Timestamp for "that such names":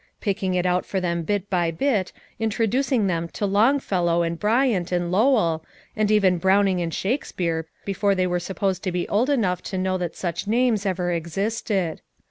9.99-10.87